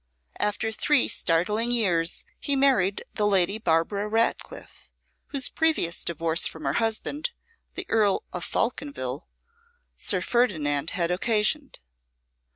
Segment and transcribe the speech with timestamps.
[0.39, 4.89] After three startling years he married the Lady Barbara Ratcliffe,
[5.27, 7.29] whose previous divorce from her husband,
[7.75, 9.27] the Earl of Faulconville,
[9.95, 11.77] Sir Ferdinand had occasioned.